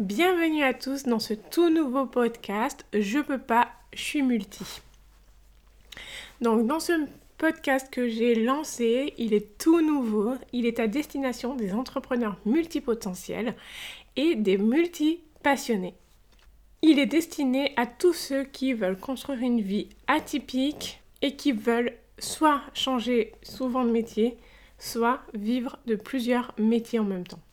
Bienvenue 0.00 0.64
à 0.64 0.74
tous 0.74 1.04
dans 1.04 1.20
ce 1.20 1.34
tout 1.34 1.70
nouveau 1.70 2.04
podcast 2.04 2.84
Je 2.92 3.20
peux 3.20 3.38
pas, 3.38 3.68
je 3.92 4.02
suis 4.02 4.22
multi. 4.22 4.64
Donc 6.40 6.66
dans 6.66 6.80
ce 6.80 7.06
podcast 7.38 7.86
que 7.92 8.08
j'ai 8.08 8.34
lancé, 8.34 9.14
il 9.18 9.32
est 9.32 9.56
tout 9.56 9.80
nouveau, 9.82 10.34
il 10.52 10.66
est 10.66 10.80
à 10.80 10.88
destination 10.88 11.54
des 11.54 11.72
entrepreneurs 11.74 12.36
multipotentiels 12.44 13.54
et 14.16 14.34
des 14.34 14.58
multi-passionnés. 14.58 15.94
Il 16.82 16.98
est 16.98 17.06
destiné 17.06 17.72
à 17.76 17.86
tous 17.86 18.14
ceux 18.14 18.42
qui 18.42 18.72
veulent 18.72 18.98
construire 18.98 19.42
une 19.42 19.60
vie 19.60 19.90
atypique 20.08 21.00
et 21.22 21.36
qui 21.36 21.52
veulent 21.52 21.92
soit 22.18 22.62
changer 22.74 23.30
souvent 23.44 23.84
de 23.84 23.92
métier, 23.92 24.38
soit 24.76 25.20
vivre 25.34 25.78
de 25.86 25.94
plusieurs 25.94 26.52
métiers 26.58 26.98
en 26.98 27.04
même 27.04 27.28
temps. 27.28 27.43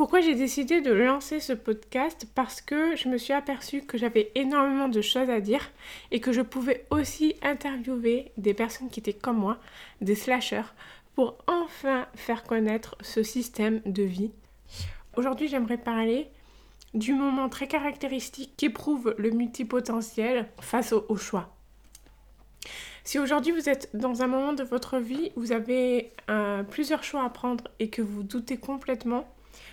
Pourquoi 0.00 0.22
j'ai 0.22 0.34
décidé 0.34 0.80
de 0.80 0.92
lancer 0.92 1.40
ce 1.40 1.52
podcast 1.52 2.26
Parce 2.34 2.62
que 2.62 2.96
je 2.96 3.06
me 3.10 3.18
suis 3.18 3.34
aperçue 3.34 3.82
que 3.82 3.98
j'avais 3.98 4.32
énormément 4.34 4.88
de 4.88 5.02
choses 5.02 5.28
à 5.28 5.40
dire 5.40 5.70
et 6.10 6.20
que 6.20 6.32
je 6.32 6.40
pouvais 6.40 6.86
aussi 6.88 7.36
interviewer 7.42 8.32
des 8.38 8.54
personnes 8.54 8.88
qui 8.88 9.00
étaient 9.00 9.12
comme 9.12 9.36
moi, 9.36 9.58
des 10.00 10.14
slashers, 10.14 10.72
pour 11.14 11.36
enfin 11.46 12.06
faire 12.14 12.44
connaître 12.44 12.96
ce 13.02 13.22
système 13.22 13.82
de 13.84 14.02
vie. 14.02 14.30
Aujourd'hui, 15.18 15.48
j'aimerais 15.48 15.76
parler 15.76 16.28
du 16.94 17.12
moment 17.12 17.50
très 17.50 17.68
caractéristique 17.68 18.54
qu'éprouve 18.56 19.14
le 19.18 19.28
multipotentiel 19.32 20.48
face 20.62 20.94
au, 20.94 21.16
choix. 21.18 21.54
Si 23.04 23.18
aujourd'hui 23.18 23.52
vous 23.52 23.68
êtes 23.68 23.90
dans 23.92 24.22
un 24.22 24.28
moment 24.28 24.54
de 24.54 24.64
votre 24.64 24.96
vie, 24.96 25.30
vous 25.36 25.52
avez 25.52 26.14
euh, 26.30 26.62
plusieurs 26.62 27.04
choix 27.04 27.22
à 27.22 27.28
prendre 27.28 27.64
et 27.80 27.90
que 27.90 28.00
vous 28.00 28.22
doutez 28.22 28.56
complètement, 28.56 29.28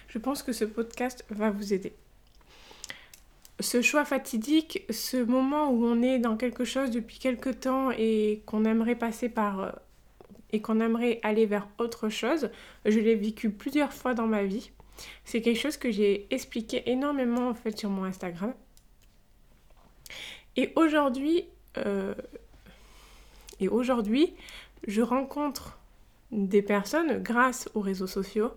je 0.07 0.17
pense 0.17 0.43
que 0.43 0.53
ce 0.53 0.65
podcast 0.65 1.25
va 1.29 1.49
vous 1.49 1.73
aider. 1.73 1.93
Ce 3.59 3.81
choix 3.81 4.05
fatidique, 4.05 4.83
ce 4.91 5.17
moment 5.17 5.71
où 5.71 5.83
on 5.83 6.01
est 6.01 6.19
dans 6.19 6.37
quelque 6.37 6.63
chose 6.63 6.91
depuis 6.91 7.17
quelque 7.17 7.49
temps 7.49 7.89
et 7.91 8.43
qu'on 8.45 8.65
aimerait 8.65 8.95
passer 8.95 9.29
par 9.29 9.59
euh, 9.61 9.71
et 10.51 10.61
qu'on 10.61 10.79
aimerait 10.79 11.19
aller 11.23 11.45
vers 11.45 11.67
autre 11.77 12.09
chose, 12.09 12.49
je 12.85 12.99
l'ai 12.99 13.15
vécu 13.15 13.49
plusieurs 13.49 13.93
fois 13.93 14.13
dans 14.13 14.27
ma 14.27 14.43
vie. 14.43 14.71
C'est 15.25 15.41
quelque 15.41 15.59
chose 15.59 15.77
que 15.77 15.91
j'ai 15.91 16.27
expliqué 16.33 16.89
énormément 16.89 17.49
en 17.49 17.53
fait 17.53 17.77
sur 17.77 17.89
mon 17.89 18.03
Instagram. 18.03 18.53
Et 20.55 20.71
aujourd'hui, 20.75 21.45
euh, 21.77 22.13
et 23.59 23.67
aujourd'hui, 23.67 24.33
je 24.87 25.01
rencontre 25.01 25.79
des 26.31 26.61
personnes 26.61 27.21
grâce 27.21 27.69
aux 27.73 27.81
réseaux 27.81 28.07
sociaux 28.07 28.51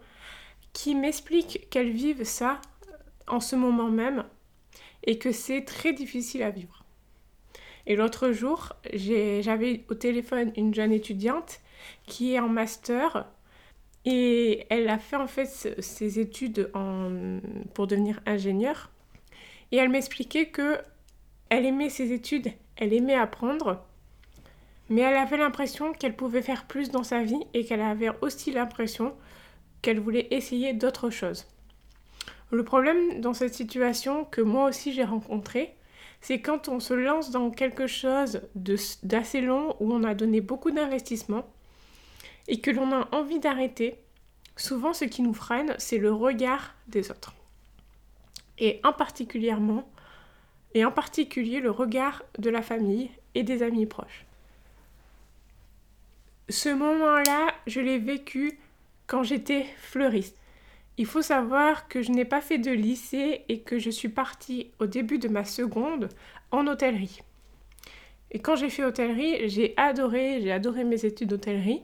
qui 0.73 0.95
m'expliquent 0.95 1.69
qu'elles 1.71 1.91
vivent 1.91 2.25
ça 2.25 2.61
en 3.27 3.41
ce 3.41 3.57
moment 3.57 3.91
même 3.91 4.25
et 5.05 5.19
que 5.19 5.33
c'est 5.33 5.65
très 5.65 5.93
difficile 5.93 6.43
à 6.43 6.51
vivre. 6.51 6.85
Et 7.87 7.97
l'autre 7.97 8.33
jour, 8.33 8.75
j'avais 8.93 9.85
au 9.89 9.95
téléphone 9.95 10.53
une 10.57 10.75
jeune 10.75 10.93
étudiante 10.93 11.61
qui 12.07 12.35
est 12.35 12.39
en 12.39 12.49
master 12.49 13.27
et 14.05 14.67
elle 14.71 14.89
a 14.89 14.99
fait 14.99 15.17
en 15.17 15.27
fait 15.27 15.47
ses 15.47 16.19
études 16.19 16.71
pour 17.75 17.87
devenir 17.87 18.21
ingénieure. 18.27 18.91
Et 19.73 19.77
elle 19.77 19.89
m'expliquait 19.89 20.47
que 20.47 20.79
elle 21.49 21.67
aimait 21.67 21.91
ses 21.91 22.13
études, 22.13 22.53
elle 22.77 22.93
aimait 22.93 23.15
apprendre, 23.15 23.85
mais 24.89 25.01
elle 25.01 25.17
avait 25.17 25.37
l'impression 25.37 25.93
qu'elle 25.93 26.15
pouvait 26.15 26.43
faire 26.43 26.67
plus 26.67 26.91
dans 26.91 27.03
sa 27.03 27.23
vie 27.23 27.43
et 27.55 27.65
qu'elle 27.65 27.81
avait 27.81 28.11
aussi 28.21 28.53
l'impression 28.53 29.15
qu'elle 29.83 30.01
voulait 30.01 30.29
essayer 30.31 30.73
d'autres 30.73 31.11
choses. 31.11 31.47
Le 32.51 32.65
problème 32.65 33.21
dans 33.21 33.35
cette 33.35 33.55
situation 33.55 34.25
que 34.25 34.41
moi 34.41 34.69
aussi 34.69 34.93
j'ai 34.93 35.05
rencontré, 35.05 35.75
c'est 36.21 36.41
quand 36.41 36.69
on 36.69 36.81
se 36.81 36.95
lance 36.95 37.31
dans 37.31 37.51
quelque 37.51 37.87
chose 37.87 38.43
d'assez 38.55 39.41
long 39.41 39.77
où 39.81 39.93
on 39.93 40.05
a 40.05 40.15
donné 40.15 40.41
beaucoup 40.41 40.71
d'investissement 40.71 41.47
et 42.49 42.61
que 42.61 42.71
l'on 42.71 42.93
a 42.93 43.09
envie 43.13 43.39
d'arrêter, 43.39 43.97
souvent 44.57 44.93
ce 44.93 45.05
qui 45.05 45.23
nous 45.23 45.35
freine, 45.35 45.75
c'est 45.79 45.99
le 45.99 46.13
regard 46.13 46.75
des 46.89 47.11
autres. 47.11 47.35
Et 48.59 48.81
en 48.85 48.93
particulièrement, 48.93 49.89
et 50.75 50.85
en 50.85 50.93
particulier 50.93 51.61
le 51.61 51.71
regard 51.71 52.23
de 52.39 52.51
la 52.51 52.63
famille 52.63 53.11
et 53.35 53.43
des 53.43 53.63
amis 53.63 53.87
proches. 53.87 54.27
Ce 56.49 56.69
moment-là, 56.69 57.55
je 57.67 57.81
l'ai 57.81 57.99
vécu 57.99 58.59
quand 59.11 59.25
j'étais 59.25 59.65
fleuriste. 59.77 60.37
Il 60.97 61.05
faut 61.05 61.21
savoir 61.21 61.89
que 61.89 62.01
je 62.01 62.13
n'ai 62.13 62.25
pas 62.25 62.41
fait 62.41 62.59
de 62.59 62.71
lycée 62.71 63.45
et 63.49 63.59
que 63.59 63.77
je 63.81 63.91
suis 63.91 64.09
partie 64.09 64.71
au 64.79 64.87
début 64.87 65.19
de 65.19 65.27
ma 65.27 65.45
seconde 65.45 66.11
en 66.53 66.69
hôtellerie. 66.69 67.19
Et 68.31 68.39
quand 68.39 68.55
j'ai 68.55 68.71
fait 68.71 68.85
hôtellerie, 68.85 69.49
j'ai 69.49 69.75
adoré, 69.77 70.41
j'ai 70.41 70.53
adoré 70.53 70.85
mes 70.85 71.05
études 71.05 71.31
d'hôtellerie, 71.31 71.83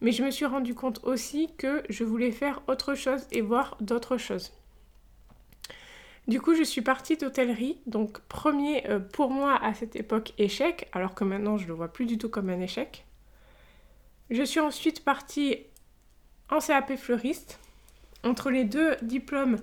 mais 0.00 0.12
je 0.12 0.22
me 0.22 0.30
suis 0.30 0.46
rendu 0.46 0.76
compte 0.76 1.00
aussi 1.02 1.48
que 1.58 1.82
je 1.88 2.04
voulais 2.04 2.30
faire 2.30 2.62
autre 2.68 2.94
chose 2.94 3.26
et 3.32 3.40
voir 3.40 3.76
d'autres 3.80 4.16
choses. 4.16 4.52
Du 6.28 6.40
coup, 6.40 6.54
je 6.54 6.62
suis 6.62 6.82
partie 6.82 7.16
d'hôtellerie, 7.16 7.78
donc 7.86 8.20
premier 8.28 8.88
euh, 8.88 9.00
pour 9.00 9.30
moi 9.30 9.58
à 9.60 9.74
cette 9.74 9.96
époque 9.96 10.34
échec, 10.38 10.88
alors 10.92 11.16
que 11.16 11.24
maintenant 11.24 11.58
je 11.58 11.66
le 11.66 11.74
vois 11.74 11.92
plus 11.92 12.06
du 12.06 12.16
tout 12.16 12.28
comme 12.28 12.48
un 12.48 12.60
échec. 12.60 13.04
Je 14.30 14.44
suis 14.44 14.60
ensuite 14.60 15.02
partie 15.04 15.56
en 16.50 16.58
CAP 16.60 16.96
fleuriste. 16.96 17.58
Entre 18.22 18.50
les 18.50 18.64
deux 18.64 18.96
diplômes, 19.02 19.58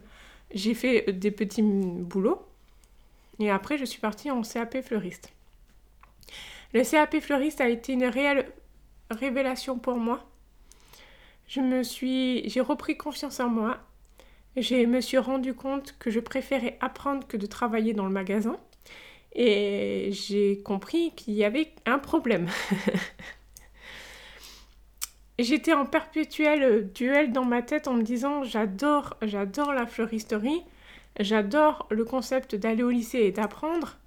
j'ai 0.53 0.73
fait 0.73 1.11
des 1.11 1.31
petits 1.31 1.61
boulots. 1.61 2.41
Et 3.39 3.51
après, 3.51 3.77
je 3.77 3.85
suis 3.85 3.99
partie 3.99 4.31
en 4.31 4.41
CAP 4.41 4.81
fleuriste. 4.81 5.31
Le 6.73 6.83
CAP 6.83 7.19
fleuriste 7.19 7.61
a 7.61 7.69
été 7.69 7.93
une 7.93 8.05
réelle 8.05 8.51
révélation 9.11 9.77
pour 9.77 9.97
moi. 9.97 10.25
Je 11.47 11.61
me 11.61 11.83
suis, 11.83 12.49
j'ai 12.49 12.61
repris 12.61 12.97
confiance 12.97 13.39
en 13.39 13.49
moi. 13.49 13.77
Je 14.57 14.85
me 14.85 15.01
suis 15.01 15.17
rendu 15.17 15.53
compte 15.53 15.95
que 15.99 16.09
je 16.09 16.19
préférais 16.19 16.77
apprendre 16.81 17.25
que 17.27 17.37
de 17.37 17.45
travailler 17.45 17.93
dans 17.93 18.05
le 18.05 18.11
magasin. 18.11 18.57
Et 19.33 20.09
j'ai 20.11 20.61
compris 20.63 21.13
qu'il 21.15 21.35
y 21.35 21.43
avait 21.43 21.71
un 21.85 21.99
problème. 21.99 22.49
j'étais 25.39 25.73
en 25.73 25.85
perpétuel 25.85 26.63
euh, 26.63 26.81
duel 26.81 27.31
dans 27.31 27.45
ma 27.45 27.61
tête 27.61 27.87
en 27.87 27.93
me 27.93 28.03
disant 28.03 28.43
j'adore, 28.43 29.17
j'adore 29.21 29.73
la 29.73 29.85
fleuristerie, 29.85 30.63
j'adore 31.19 31.87
le 31.89 32.05
concept 32.05 32.55
d'aller 32.55 32.83
au 32.83 32.89
lycée 32.89 33.19
et 33.19 33.31
d'apprendre, 33.31 33.97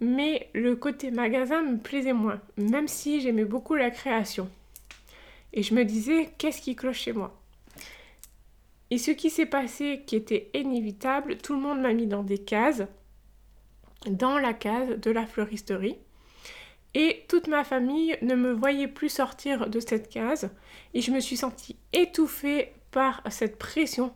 mais 0.00 0.48
le 0.54 0.76
côté 0.76 1.10
magasin 1.10 1.62
me 1.62 1.78
plaisait 1.78 2.12
moins, 2.12 2.40
même 2.56 2.88
si 2.88 3.20
j'aimais 3.20 3.44
beaucoup 3.44 3.74
la 3.74 3.90
création. 3.90 4.48
Et 5.52 5.62
je 5.62 5.74
me 5.74 5.84
disais 5.84 6.30
qu'est-ce 6.36 6.60
qui 6.60 6.74
cloche 6.74 7.00
chez 7.00 7.12
moi? 7.12 7.34
Et 8.90 8.98
ce 8.98 9.10
qui 9.10 9.30
s'est 9.30 9.46
passé 9.46 10.02
qui 10.06 10.16
était 10.16 10.50
inévitable, 10.54 11.38
tout 11.38 11.54
le 11.54 11.60
monde 11.60 11.80
m'a 11.80 11.92
mis 11.92 12.06
dans 12.06 12.22
des 12.22 12.38
cases, 12.38 12.82
dans 14.06 14.38
la 14.38 14.52
case 14.52 14.98
de 15.00 15.10
la 15.10 15.26
fleuristerie. 15.26 15.96
Et 16.94 17.24
toute 17.28 17.48
ma 17.48 17.64
famille 17.64 18.16
ne 18.22 18.34
me 18.34 18.52
voyait 18.52 18.88
plus 18.88 19.08
sortir 19.08 19.68
de 19.68 19.80
cette 19.80 20.08
case 20.08 20.50
et 20.94 21.00
je 21.00 21.10
me 21.10 21.20
suis 21.20 21.36
sentie 21.36 21.76
étouffée 21.92 22.72
par 22.92 23.20
cette 23.30 23.58
pression 23.58 24.12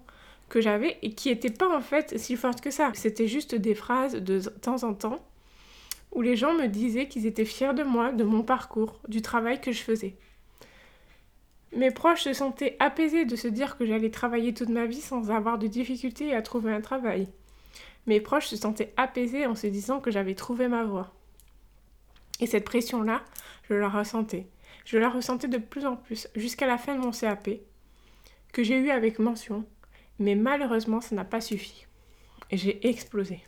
que 0.48 0.60
j'avais 0.60 0.96
et 1.02 1.12
qui 1.12 1.28
n'était 1.28 1.50
pas 1.50 1.74
en 1.76 1.80
fait 1.80 2.18
si 2.18 2.36
forte 2.36 2.60
que 2.60 2.70
ça. 2.70 2.92
C'était 2.94 3.26
juste 3.26 3.54
des 3.54 3.74
phrases 3.74 4.14
de 4.14 4.38
temps 4.38 4.84
en 4.84 4.94
temps 4.94 5.18
où 6.12 6.22
les 6.22 6.36
gens 6.36 6.54
me 6.54 6.66
disaient 6.66 7.08
qu'ils 7.08 7.26
étaient 7.26 7.44
fiers 7.44 7.74
de 7.74 7.82
moi, 7.82 8.12
de 8.12 8.24
mon 8.24 8.42
parcours, 8.42 9.00
du 9.08 9.22
travail 9.22 9.60
que 9.60 9.72
je 9.72 9.82
faisais. 9.82 10.14
Mes 11.76 11.90
proches 11.90 12.22
se 12.22 12.32
sentaient 12.32 12.76
apaisés 12.78 13.26
de 13.26 13.36
se 13.36 13.48
dire 13.48 13.76
que 13.76 13.84
j'allais 13.84 14.10
travailler 14.10 14.54
toute 14.54 14.70
ma 14.70 14.86
vie 14.86 15.02
sans 15.02 15.30
avoir 15.30 15.58
de 15.58 15.66
difficultés 15.66 16.34
à 16.34 16.40
trouver 16.40 16.72
un 16.72 16.80
travail. 16.80 17.28
Mes 18.06 18.20
proches 18.20 18.46
se 18.46 18.56
sentaient 18.56 18.94
apaisés 18.96 19.44
en 19.44 19.54
se 19.54 19.66
disant 19.66 20.00
que 20.00 20.10
j'avais 20.10 20.34
trouvé 20.34 20.66
ma 20.66 20.84
voie. 20.84 21.12
Et 22.40 22.46
cette 22.46 22.64
pression-là, 22.64 23.24
je 23.68 23.74
la 23.74 23.88
ressentais. 23.88 24.46
Je 24.84 24.98
la 24.98 25.10
ressentais 25.10 25.48
de 25.48 25.58
plus 25.58 25.86
en 25.86 25.96
plus 25.96 26.28
jusqu'à 26.34 26.66
la 26.66 26.78
fin 26.78 26.94
de 26.94 27.00
mon 27.00 27.10
CAP, 27.10 27.50
que 28.52 28.62
j'ai 28.62 28.76
eu 28.78 28.90
avec 28.90 29.18
mention, 29.18 29.64
mais 30.18 30.34
malheureusement, 30.34 31.00
ça 31.00 31.14
n'a 31.14 31.24
pas 31.24 31.40
suffi. 31.40 31.86
J'ai 32.50 32.86
explosé. 32.88 33.40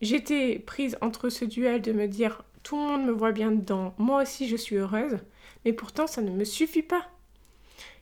J'étais 0.00 0.58
prise 0.58 0.98
entre 1.00 1.28
ce 1.28 1.44
duel 1.44 1.80
de 1.80 1.92
me 1.92 2.08
dire 2.08 2.44
tout 2.62 2.76
le 2.76 2.82
monde 2.82 3.06
me 3.06 3.12
voit 3.12 3.32
bien 3.32 3.50
dedans, 3.50 3.94
moi 3.98 4.22
aussi 4.22 4.48
je 4.48 4.56
suis 4.56 4.76
heureuse, 4.76 5.18
mais 5.64 5.72
pourtant 5.72 6.06
ça 6.06 6.22
ne 6.22 6.30
me 6.30 6.44
suffit 6.44 6.82
pas. 6.82 7.08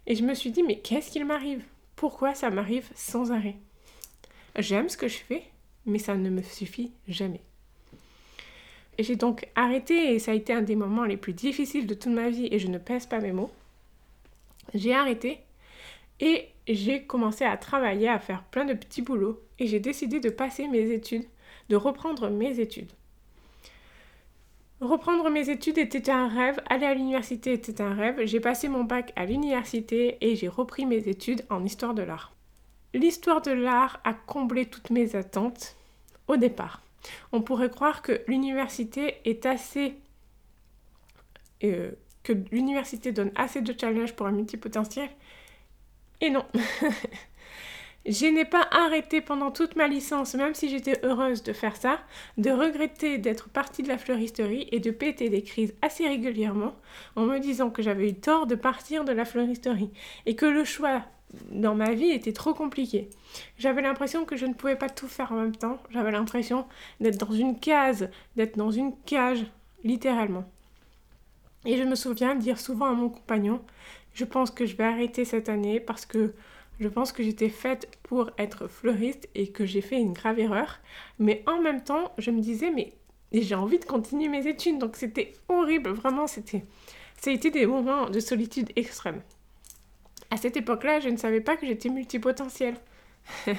Et 0.07 0.15
je 0.15 0.25
me 0.25 0.35
suis 0.35 0.51
dit 0.51 0.63
mais 0.63 0.81
qu'est-ce 0.81 1.11
qu'il 1.11 1.25
m'arrive? 1.25 1.65
Pourquoi 1.97 2.35
ça 2.35 2.51
m'arrive 2.51 2.89
sans 2.95 3.33
arrêt? 3.33 3.57
J'aime 4.57 4.89
ce 4.89 4.97
que 4.97 5.09
je 5.09 5.19
fais, 5.19 5.45
mais 5.87 5.99
ça 5.99 6.17
ne 6.17 6.31
me 6.31 6.43
suffit 6.43 6.93
jamais. 7.07 7.43
J'ai 9.03 9.17
donc 9.17 9.49
arrêté 9.55 10.15
et 10.15 10.19
ça 10.19 10.33
a 10.33 10.35
été 10.35 10.53
un 10.53 10.63
des 10.63 10.77
moments 10.77 11.05
les 11.05 11.17
plus 11.17 11.33
difficiles 11.33 11.87
de 11.87 11.95
toute 11.95 12.13
ma 12.13 12.29
vie 12.29 12.49
et 12.51 12.59
je 12.59 12.69
ne 12.69 12.79
pèse 12.79 13.07
pas 13.07 13.21
mes 13.21 13.33
mots. 13.33 13.51
J'ai 14.75 14.95
arrêté 14.95 15.41
et 16.21 16.49
j'ai 16.69 17.03
commencé 17.05 17.45
à 17.45 17.57
travailler, 17.57 18.09
à 18.09 18.19
faire 18.19 18.43
plein 18.45 18.65
de 18.65 18.75
petits 18.75 19.03
boulots 19.03 19.41
et 19.59 19.67
j'ai 19.67 19.81
décidé 19.81 20.21
de 20.21 20.31
passer 20.31 20.69
mes 20.69 20.91
études, 20.91 21.25
de 21.69 21.77
reprendre 21.77 22.29
mes 22.29 22.61
études. 22.61 22.91
Reprendre 24.81 25.29
mes 25.29 25.51
études 25.51 25.79
était 25.79 26.11
un 26.11 26.29
rêve, 26.29 26.61
aller 26.69 26.87
à 26.87 26.95
l'université 26.95 27.53
était 27.53 27.83
un 27.83 27.95
rêve. 27.95 28.25
J'ai 28.25 28.41
passé 28.41 28.69
mon 28.69 28.85
bac 28.85 29.13
à 29.15 29.27
l'université 29.27 30.17
et 30.23 30.37
j'ai 30.37 30.49
repris 30.49 30.87
mes 30.87 31.09
études 31.09 31.45
en 31.51 31.65
histoire 31.65 31.95
de 31.95 32.03
l'art. 32.03 32.33
L'histoire 32.95 33.43
de 33.43 33.51
l'art 33.51 34.01
a 34.05 34.15
comblé 34.15 34.67
toutes 34.67 34.91
mes 34.91 35.17
attentes 35.17 35.77
au 36.29 36.37
départ. 36.37 36.83
On 37.33 37.43
pourrait 37.43 37.71
croire 37.71 38.03
que 38.03 38.23
l'université 38.27 39.17
est 39.25 39.47
assez... 39.47 39.95
Euh, 41.63 41.93
que 42.23 42.33
l'université 42.53 43.13
donne 43.13 43.33
assez 43.35 43.63
de 43.63 43.75
challenges 43.79 44.15
pour 44.15 44.27
un 44.27 44.33
multipotentiel. 44.33 45.09
Et 46.21 46.31
non. 46.31 46.45
je 48.07 48.27
n'ai 48.27 48.45
pas 48.45 48.67
arrêté 48.71 49.21
pendant 49.21 49.51
toute 49.51 49.77
ma 49.77 49.89
licence, 49.89 50.35
même 50.35 50.55
si 50.55 50.69
j'étais 50.69 51.05
heureuse 51.05 51.43
de 51.43 51.53
faire 51.53 51.77
ça, 51.77 52.01
de 52.37 52.51
regretter 52.51 53.19
d'être 53.19 53.49
partie 53.49 53.83
de 53.83 53.89
la 53.89 53.99
fleuristerie 53.99 54.69
et 54.73 54.81
de 54.81 54.91
péter 54.91 55.29
des 55.29 55.43
crises 55.43 55.75
assez 55.83 56.07
régulièrement 56.07 56.77
en 57.17 57.25
me 57.25 57.39
disant 57.39 57.71
que 57.71 57.83
j'avais 57.83 58.11
eu 58.11 58.15
tort 58.15 58.47
de 58.47 58.55
partir 58.55 59.05
de 59.05 59.13
la 59.13 59.25
fleuristerie 59.25 59.91
et 60.27 60.37
que 60.37 60.47
le 60.47 60.65
choix 60.65 61.05
dans 61.51 61.75
ma 61.75 61.93
vie 61.93 62.11
était 62.11 62.33
trop 62.33 62.55
compliqué. 62.55 63.09
J'avais 63.59 63.83
l'impression 63.83 64.25
que 64.25 64.37
je 64.37 64.47
ne 64.47 64.55
pouvais 64.55 64.77
pas 64.77 64.89
tout 64.89 65.09
faire 65.09 65.33
en 65.33 65.37
même 65.37 65.55
temps. 65.55 65.79
J'avais 65.91 66.11
l'impression 66.11 66.67
d'être 67.01 67.19
dans 67.19 67.33
une 67.33 67.59
case, 67.59 68.11
d'être 68.37 68.57
dans 68.57 68.71
une 68.71 68.95
cage, 69.07 69.47
littéralement. 69.85 70.45
Et 71.65 71.77
je 71.77 71.83
me 71.83 71.95
souviens 71.95 72.35
dire 72.35 72.59
souvent 72.59 72.87
à 72.87 72.93
mon 72.93 73.11
compagnon, 73.11 73.61
je 74.15 74.25
pense 74.25 74.51
que 74.51 74.67
je 74.67 74.77
vais 74.77 74.85
arrêter 74.85 75.25
cette 75.25 75.49
année 75.49 75.79
parce 75.79 76.07
que 76.07 76.35
je 76.81 76.89
pense 76.89 77.13
que 77.13 77.23
j'étais 77.23 77.51
faite 77.51 77.89
pour 78.03 78.31
être 78.39 78.67
fleuriste 78.67 79.29
et 79.35 79.49
que 79.49 79.67
j'ai 79.67 79.83
fait 79.83 80.01
une 80.01 80.15
grave 80.15 80.39
erreur. 80.39 80.81
Mais 81.19 81.45
en 81.47 81.61
même 81.61 81.85
temps, 81.85 82.13
je 82.17 82.31
me 82.31 82.41
disais, 82.41 82.71
mais 82.71 82.95
j'ai 83.33 83.55
envie 83.55 83.79
de 83.79 83.85
continuer 83.85 84.29
mes 84.29 84.47
études. 84.47 84.79
Donc 84.79 84.97
c'était 84.97 85.35
horrible, 85.49 85.91
vraiment, 85.91 86.27
c'était... 86.27 86.65
Ça 87.19 87.31
a 87.31 87.35
été 87.35 87.51
des 87.51 87.67
moments 87.67 88.09
de 88.09 88.19
solitude 88.19 88.71
extrême. 88.77 89.21
À 90.31 90.37
cette 90.37 90.57
époque-là, 90.57 91.01
je 91.01 91.09
ne 91.09 91.17
savais 91.17 91.41
pas 91.41 91.57
que 91.57 91.67
j'étais 91.67 91.89
multipotentielle. 91.89 92.77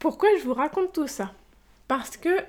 Pourquoi 0.00 0.28
je 0.38 0.44
vous 0.44 0.54
raconte 0.54 0.92
tout 0.92 1.06
ça? 1.06 1.32
Parce 1.86 2.16
que 2.16 2.44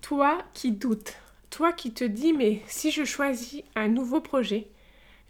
toi 0.00 0.38
qui 0.52 0.72
doutes, 0.72 1.16
toi 1.50 1.72
qui 1.72 1.92
te 1.92 2.04
dis 2.04 2.32
mais 2.32 2.60
si 2.66 2.90
je 2.90 3.04
choisis 3.04 3.62
un 3.76 3.88
nouveau 3.88 4.20
projet, 4.20 4.66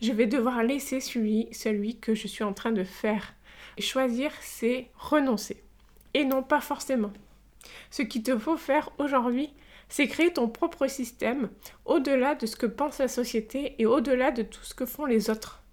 je 0.00 0.12
vais 0.12 0.26
devoir 0.26 0.62
laisser 0.62 1.00
celui, 1.00 1.48
celui 1.52 1.98
que 1.98 2.14
je 2.14 2.26
suis 2.26 2.44
en 2.44 2.54
train 2.54 2.72
de 2.72 2.84
faire. 2.84 3.34
Choisir, 3.78 4.32
c'est 4.40 4.88
renoncer. 4.96 5.62
Et 6.14 6.24
non 6.24 6.42
pas 6.42 6.60
forcément. 6.60 7.12
Ce 7.90 8.02
qu'il 8.02 8.22
te 8.22 8.38
faut 8.38 8.56
faire 8.56 8.90
aujourd'hui, 8.98 9.52
c'est 9.88 10.08
créer 10.08 10.32
ton 10.32 10.48
propre 10.48 10.86
système 10.86 11.50
au-delà 11.84 12.34
de 12.34 12.46
ce 12.46 12.56
que 12.56 12.66
pense 12.66 12.98
la 12.98 13.08
société 13.08 13.74
et 13.78 13.86
au-delà 13.86 14.30
de 14.30 14.42
tout 14.42 14.62
ce 14.62 14.74
que 14.74 14.86
font 14.86 15.04
les 15.04 15.28
autres 15.28 15.63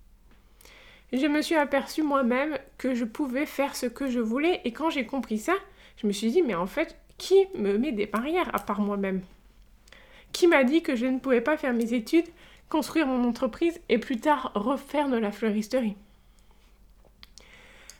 je 1.13 1.27
me 1.27 1.41
suis 1.41 1.55
aperçue 1.55 2.03
moi-même 2.03 2.57
que 2.77 2.95
je 2.95 3.05
pouvais 3.05 3.45
faire 3.45 3.75
ce 3.75 3.85
que 3.85 4.09
je 4.09 4.19
voulais. 4.19 4.61
Et 4.63 4.71
quand 4.71 4.89
j'ai 4.89 5.05
compris 5.05 5.37
ça, 5.37 5.53
je 5.97 6.07
me 6.07 6.11
suis 6.11 6.31
dit, 6.31 6.41
mais 6.41 6.55
en 6.55 6.67
fait, 6.67 6.97
qui 7.17 7.47
me 7.55 7.77
met 7.77 7.91
des 7.91 8.05
barrières 8.05 8.53
à 8.55 8.59
part 8.59 8.81
moi-même? 8.81 9.21
Qui 10.31 10.47
m'a 10.47 10.63
dit 10.63 10.81
que 10.81 10.95
je 10.95 11.05
ne 11.05 11.19
pouvais 11.19 11.41
pas 11.41 11.57
faire 11.57 11.73
mes 11.73 11.93
études, 11.93 12.27
construire 12.69 13.07
mon 13.07 13.27
entreprise 13.27 13.79
et 13.89 13.97
plus 13.97 14.17
tard 14.17 14.51
refaire 14.55 15.09
de 15.09 15.17
la 15.17 15.31
fleuristerie 15.31 15.97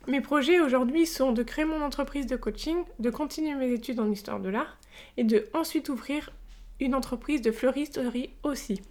Mes 0.07 0.21
projets 0.21 0.61
aujourd'hui 0.61 1.05
sont 1.05 1.33
de 1.33 1.43
créer 1.43 1.65
mon 1.65 1.81
entreprise 1.81 2.25
de 2.25 2.37
coaching, 2.37 2.77
de 2.99 3.09
continuer 3.09 3.53
mes 3.55 3.73
études 3.73 3.99
en 3.99 4.09
histoire 4.09 4.39
de 4.39 4.49
l'art 4.49 4.77
et 5.17 5.25
de 5.25 5.45
ensuite 5.53 5.89
ouvrir 5.89 6.31
une 6.79 6.95
entreprise 6.95 7.41
de 7.41 7.51
fleuristerie 7.51 8.29
aussi. 8.43 8.81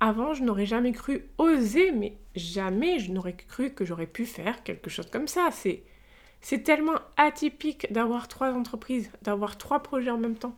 Avant, 0.00 0.32
je 0.32 0.44
n'aurais 0.44 0.66
jamais 0.66 0.92
cru 0.92 1.28
oser, 1.38 1.90
mais 1.90 2.16
jamais 2.36 3.00
je 3.00 3.10
n'aurais 3.10 3.34
cru 3.34 3.72
que 3.72 3.84
j'aurais 3.84 4.06
pu 4.06 4.26
faire 4.26 4.62
quelque 4.62 4.90
chose 4.90 5.10
comme 5.10 5.26
ça. 5.26 5.50
C'est, 5.50 6.62
tellement 6.62 7.00
atypique 7.16 7.92
d'avoir 7.92 8.28
trois 8.28 8.52
entreprises, 8.52 9.10
d'avoir 9.22 9.58
trois 9.58 9.80
projets 9.82 10.10
en 10.10 10.18
même 10.18 10.36
temps. 10.38 10.54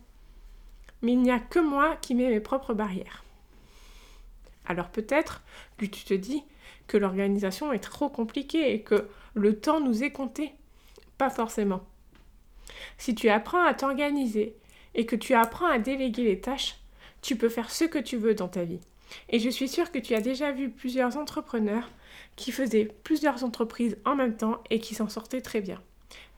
Mais 1.01 1.13
il 1.13 1.21
n'y 1.21 1.31
a 1.31 1.39
que 1.39 1.57
moi 1.57 1.95
qui 2.01 2.13
mets 2.13 2.29
mes 2.29 2.39
propres 2.39 2.75
barrières. 2.75 3.23
Alors 4.67 4.89
peut-être 4.89 5.41
que 5.77 5.87
tu 5.87 6.03
te 6.03 6.13
dis 6.13 6.43
que 6.85 6.97
l'organisation 6.97 7.73
est 7.73 7.79
trop 7.79 8.09
compliquée 8.09 8.73
et 8.73 8.83
que 8.83 9.07
le 9.33 9.59
temps 9.59 9.79
nous 9.79 10.03
est 10.03 10.11
compté. 10.11 10.53
Pas 11.17 11.31
forcément. 11.31 11.81
Si 12.99 13.15
tu 13.15 13.29
apprends 13.29 13.63
à 13.63 13.73
t'organiser 13.73 14.55
et 14.93 15.07
que 15.07 15.15
tu 15.15 15.33
apprends 15.33 15.65
à 15.65 15.79
déléguer 15.79 16.25
les 16.25 16.39
tâches, 16.39 16.77
tu 17.23 17.35
peux 17.35 17.49
faire 17.49 17.71
ce 17.71 17.85
que 17.85 17.97
tu 17.97 18.17
veux 18.17 18.35
dans 18.35 18.47
ta 18.47 18.63
vie. 18.63 18.79
Et 19.29 19.39
je 19.39 19.49
suis 19.49 19.67
sûre 19.67 19.91
que 19.91 19.99
tu 19.99 20.13
as 20.15 20.21
déjà 20.21 20.51
vu 20.51 20.69
plusieurs 20.69 21.17
entrepreneurs 21.17 21.89
qui 22.35 22.51
faisaient 22.51 22.93
plusieurs 23.03 23.43
entreprises 23.43 23.97
en 24.05 24.15
même 24.15 24.37
temps 24.37 24.61
et 24.69 24.79
qui 24.79 24.95
s'en 24.95 25.09
sortaient 25.09 25.41
très 25.41 25.61
bien. 25.61 25.81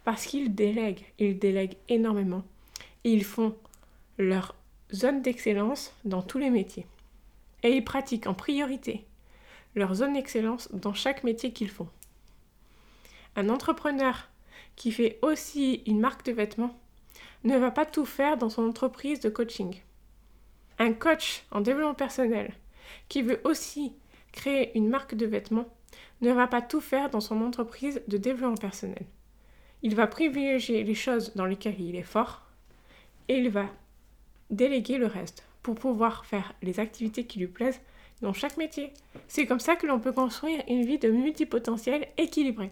Parce 0.04 0.26
qu'ils 0.26 0.54
délèguent, 0.54 1.06
ils 1.20 1.40
délèguent 1.40 1.78
énormément. 1.90 2.44
Ils 3.04 3.24
font 3.24 3.56
leur 4.18 4.56
zone 4.94 5.22
d'excellence 5.22 5.94
dans 6.06 6.22
tous 6.22 6.38
les 6.38 6.50
métiers. 6.50 6.86
Et 7.64 7.72
ils 7.72 7.84
pratiquent 7.84 8.28
en 8.28 8.34
priorité 8.34 9.06
leur 9.76 9.96
zone 9.96 10.14
d'excellence 10.14 10.70
dans 10.72 10.94
chaque 10.94 11.24
métier 11.24 11.52
qu'ils 11.52 11.70
font. 11.70 11.88
Un 13.36 13.50
entrepreneur 13.50 14.30
qui 14.76 14.92
fait 14.92 15.18
aussi 15.22 15.82
une 15.88 16.00
marque 16.00 16.26
de 16.26 16.32
vêtements 16.32 16.78
ne 17.44 17.58
va 17.58 17.72
pas 17.72 17.86
tout 17.86 18.06
faire 18.06 18.38
dans 18.38 18.50
son 18.50 18.68
entreprise 18.68 19.20
de 19.20 19.30
coaching. 19.30 19.76
Un 20.80 20.94
coach 20.94 21.44
en 21.52 21.62
développement 21.62 21.94
personnel 21.94 22.54
qui 23.10 23.22
veut 23.22 23.42
aussi 23.44 23.94
créer 24.32 24.78
une 24.78 24.90
marque 24.90 25.16
de 25.16 25.26
vêtements 25.26 25.68
ne 26.22 26.32
va 26.32 26.48
pas 26.48 26.62
tout 26.62 26.82
faire 26.82 27.10
dans 27.10 27.22
son 27.22 27.42
entreprise 27.42 28.02
de 28.08 28.18
développement 28.18 28.58
personnel. 28.58 29.06
Il 29.82 29.96
va 29.96 30.08
privilégier 30.08 30.84
les 30.84 30.96
choses 30.96 31.34
dans 31.36 31.46
lesquelles 31.46 31.80
il 31.80 31.96
est 31.96 32.04
fort 32.04 32.44
et 33.28 33.38
il 33.38 33.50
va 33.50 33.66
déléguer 34.50 34.98
le 34.98 35.08
reste 35.08 35.46
pour 35.62 35.76
pouvoir 35.76 36.26
faire 36.26 36.54
les 36.62 36.80
activités 36.80 37.26
qui 37.26 37.40
lui 37.40 37.48
plaisent 37.48 37.82
dans 38.22 38.34
chaque 38.34 38.58
métier. 38.58 38.94
C'est 39.28 39.46
comme 39.46 39.60
ça 39.60 39.76
que 39.76 39.88
l'on 39.88 40.00
peut 40.00 40.14
construire 40.14 40.64
une 40.68 40.86
vie 40.86 41.00
de 41.00 41.10
multipotentiel 41.10 42.08
équilibrée. 42.18 42.72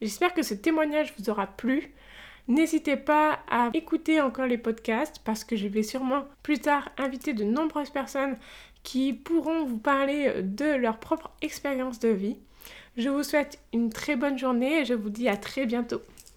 J'espère 0.00 0.34
que 0.34 0.42
ce 0.42 0.54
témoignage 0.54 1.14
vous 1.18 1.30
aura 1.30 1.46
plu. 1.46 1.94
N'hésitez 2.48 2.96
pas 2.96 3.40
à 3.50 3.70
écouter 3.74 4.22
encore 4.22 4.46
les 4.46 4.56
podcasts 4.56 5.20
parce 5.22 5.44
que 5.44 5.54
je 5.54 5.68
vais 5.68 5.82
sûrement 5.82 6.24
plus 6.42 6.58
tard 6.58 6.88
inviter 6.96 7.34
de 7.34 7.44
nombreuses 7.44 7.90
personnes 7.90 8.38
qui 8.82 9.12
pourront 9.12 9.64
vous 9.64 9.76
parler 9.78 10.42
de 10.42 10.64
leur 10.64 10.98
propre 10.98 11.30
expérience 11.42 11.98
de 11.98 12.08
vie. 12.08 12.38
Je 12.96 13.10
vous 13.10 13.22
souhaite 13.22 13.60
une 13.74 13.90
très 13.90 14.16
bonne 14.16 14.38
journée 14.38 14.80
et 14.80 14.84
je 14.86 14.94
vous 14.94 15.10
dis 15.10 15.28
à 15.28 15.36
très 15.36 15.66
bientôt. 15.66 16.00